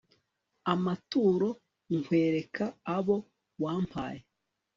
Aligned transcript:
amaturo, 0.73 1.49
nkwereka 1.97 2.65
abo 2.95 3.17
wampaye 3.63 4.21